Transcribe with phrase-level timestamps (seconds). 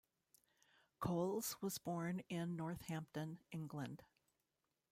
[0.99, 4.03] Coles was born in Northampton, England.